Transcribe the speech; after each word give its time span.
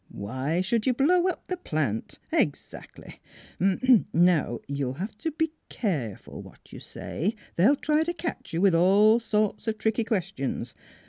"Why 0.25 0.61
should 0.61 0.87
you 0.87 0.95
blow 0.95 1.27
up 1.27 1.45
the 1.45 1.57
plant? 1.57 2.17
Ex 2.31 2.73
actly! 2.73 3.21
Hum 3.59 3.79
er 3.87 4.05
now 4.11 4.59
you'll 4.67 4.95
have 4.95 5.15
to 5.19 5.29
be 5.31 5.51
careful 5.69 6.41
what 6.41 6.73
you 6.73 6.79
say. 6.79 7.35
They'll 7.55 7.75
try 7.75 8.01
to 8.05 8.13
catch 8.15 8.51
you 8.51 8.61
with 8.61 8.73
all 8.73 9.19
sorts 9.19 9.67
of 9.67 9.77
tricky 9.77 10.03
questions. 10.03 10.73